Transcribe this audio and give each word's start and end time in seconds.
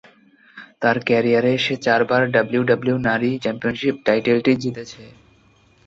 তার 0.81 0.97
ক্যারিয়ারে 1.07 1.53
সে 1.57 1.75
চারবার 1.85 2.21
ডাব্লিউডাব্লিউই 2.33 3.01
নারী 3.07 3.31
চ্যাম্পিয়নশীপ 3.43 3.95
টাইটেলটি 4.05 4.51
জিতেছে। 4.63 5.03